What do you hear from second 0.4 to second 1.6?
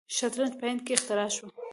په هند کې اختراع شوی.